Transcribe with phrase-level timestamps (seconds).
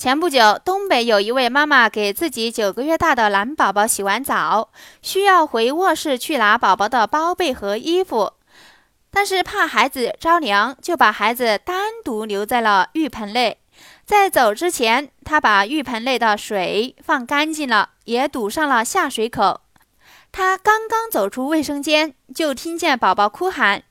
[0.00, 4.70] 前不久，东北有一位妈妈给自己九个月大的男宝宝洗完澡，
[5.02, 8.32] 需要回卧室去拿宝宝的包被和衣服，
[9.10, 13.58] 但是怕孩子着凉，就把孩子单独留在了浴盆内。
[14.06, 19.60] 在走之前，她把浴盆内的水放干净了，也堵上了下水口。
[20.32, 23.82] 她刚刚走出卫生间，就听见宝宝哭喊。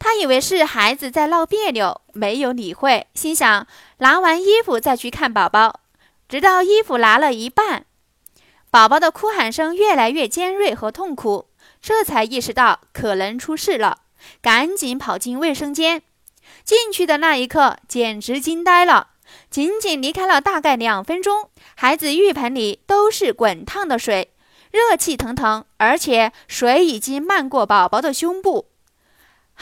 [0.00, 3.66] 他以为是孩子在闹别扭，没有理会，心想
[3.98, 5.80] 拿完衣服再去看宝宝。
[6.26, 7.84] 直到衣服拿了一半，
[8.70, 11.50] 宝宝的哭喊声越来越尖锐和痛苦，
[11.82, 13.98] 这才意识到可能出事了，
[14.40, 16.02] 赶紧跑进卫生间。
[16.64, 19.08] 进去的那一刻，简直惊呆了。
[19.50, 24.32] 仅仅离开了大概两分钟，孩子浴盆里都是滚烫的水，
[24.70, 28.69] 热气腾腾，而且水已经漫过宝宝的胸部。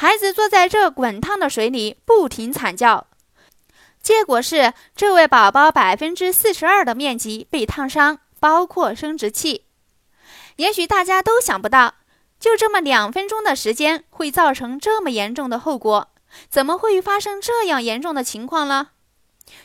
[0.01, 3.09] 孩子坐在这滚烫的水里，不停惨叫。
[4.01, 9.65] 结果是，这位宝宝百分之四十二的面积被烫伤，包括生殖器。
[10.55, 11.95] 也许大家都想不到，
[12.39, 16.11] 就这么两分钟的时间，会造成这么严重的后果。
[16.49, 18.91] 怎么会发生这样严重的情况呢？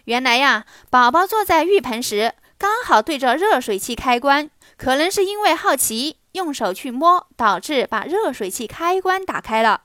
[0.06, 9.82] 原来呀，宝宝坐在浴盆时，刚好对着热水器开关，可能是因为好奇，用手去摸，导致把热水器开关打开了。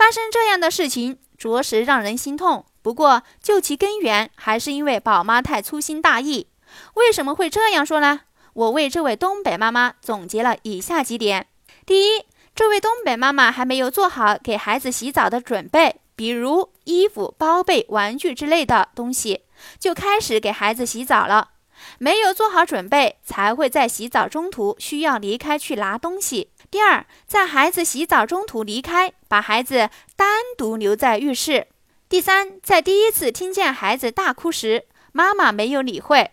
[0.00, 2.64] 发生这样的事情，着实让人心痛。
[2.80, 6.46] 不过，究其根源，还是因为宝妈太粗心大意。
[6.94, 8.22] 为什么会这样说呢？
[8.54, 11.48] 我为这位东北妈妈总结了以下几点：
[11.84, 19.42] 第一，这位东北妈妈还没有做好给孩子洗澡的准备，比如衣服、包被、玩具之类的东西，
[19.78, 21.50] 就开始给孩子洗澡了。
[21.98, 26.48] 没有做好准备，才会在洗澡中途需要离开去拿东西。
[26.70, 31.66] 第二，在孩子洗澡中途离开，把孩子单独留在浴室。
[32.08, 36.30] 第三，在第一次听见孩子大哭时，妈妈没有理会。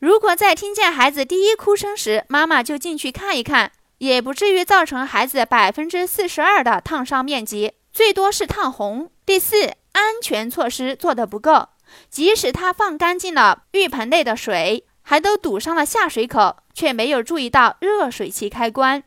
[0.00, 9.12] 如果在听见孩子第一哭声时，妈妈就进去看一看，也不至于造成孩子百分之四十二的烫伤面积，最多是烫红。
[9.24, 11.68] 第四，安全措施做得不够，
[12.10, 19.04] 即使他放干净了浴盆内的水，还都堵上了下水口，却没有注意到热水器开关。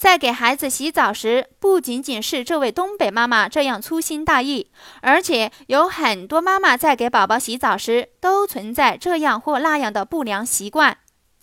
[0.00, 4.70] 在给孩子洗澡时，不仅仅是这位东北妈妈这样粗心大意，
[5.02, 10.96] 而且有很多妈妈在给宝宝洗澡时都存在这样或那样的不良习惯。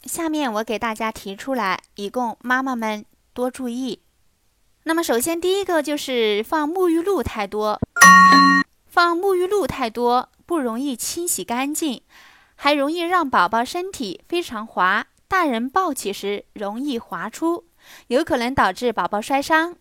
[0.06, 4.02] 下面我给大家提出来，以供妈妈们多注意。
[4.86, 7.80] 那么，首先第一个就是放沐浴露太多，
[8.88, 12.02] 放沐浴露太多不容易清洗干净，
[12.56, 17.67] 还容易让宝宝身体非常滑，大人抱起时容易滑出。
[18.08, 19.76] 有可能导致宝宝摔伤。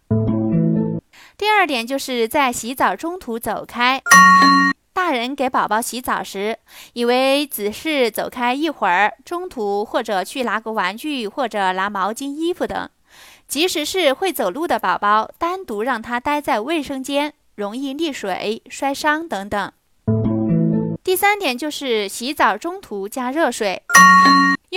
[1.37, 4.03] 第二点就是在洗澡中途走开。
[4.93, 6.59] 大人给宝宝洗澡时，
[6.95, 12.89] 以为只是走开一会儿，中途或者去拿个玩具，或者拿毛巾、衣服等。
[13.47, 19.73] 即使是会走路的宝宝，单独让他待在卫生间，容易溺水、摔伤等等。
[21.05, 23.83] 第三点就是洗澡中途加热水。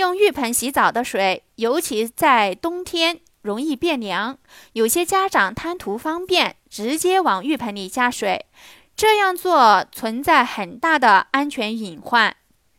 [0.00, 4.38] 用浴盆洗澡的水，尤其在冬天容易变凉。
[4.72, 8.46] 有些家长贪图方便，直接往浴盆里加水，
[8.96, 12.34] 这样做存在很大的安全隐患。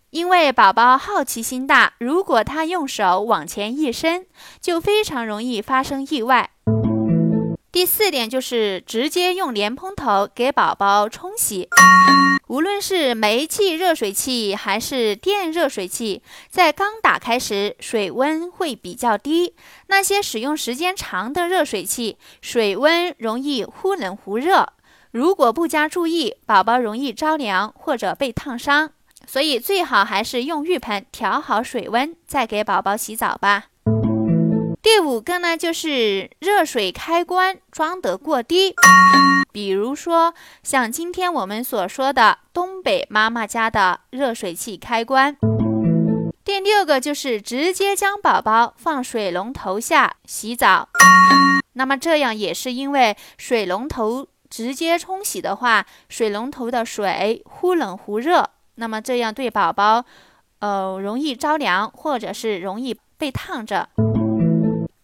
[0.10, 4.26] 因为宝宝好奇心大，如果他用手往前一伸，
[4.60, 6.50] 就非常容易发生意外。
[7.72, 11.70] 第四点就是直接用莲蓬头给宝宝冲洗。
[12.52, 19.56] 无论是煤气热水器还是电热水器，在刚打开时水温会比较低。
[19.88, 24.68] 那些使用时间长的热水器，水温容易忽冷忽热。
[25.12, 28.92] 如果不加注意，宝宝容易着凉或者被烫伤。
[29.26, 33.68] 所以最好还是用浴盆调好水温再给宝宝洗澡吧。
[34.82, 38.76] 第五个呢，就是热水开关装得过低，
[39.52, 45.38] 比如说像今天我们所说的东北妈妈家的热水器开关。
[46.44, 50.90] 第六个就是直接将宝宝放水龙头下洗澡，
[51.74, 60.04] 那么这样也是因为水龙头直接冲洗的话，水龙头的水忽冷忽热，那么这样对宝宝，
[60.60, 63.88] 呃，容易着凉或者是容易被烫着。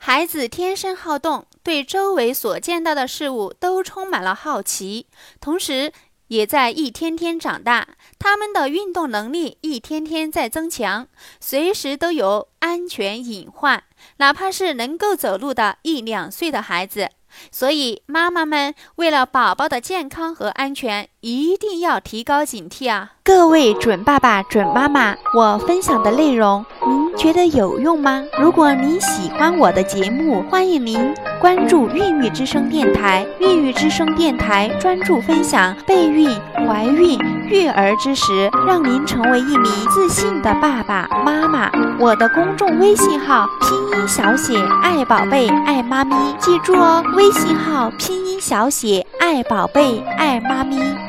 [0.08, 5.08] 孩子天生好动，对周围所见到的事物都充满了好奇，
[5.42, 5.92] 同时
[6.30, 7.86] 也在一天天长大。
[8.18, 11.10] 他们的运动能力一天天在增强，
[11.42, 13.84] 随时都有安全隐患。
[14.16, 17.10] 哪怕是能够走路的一两岁的孩子，
[17.52, 23.14] 所以，妈妈们为了宝宝的健康和安全，一定要提高警惕啊！
[23.24, 28.24] 各位准爸爸、准妈妈，我分享的内容您觉得有用吗？
[28.40, 33.26] 如果您喜欢我的节目，欢迎您关注孕育之声电台。
[33.40, 36.30] 孕育之声电台专注分享备孕、
[36.66, 41.70] 怀孕、育儿知识，让您成为一名自信的爸爸妈妈。
[42.00, 51.07] 我的公众微信号拼音小写爱宝贝爱妈咪，记住哦，微信号拼音小写爱宝贝爱妈咪。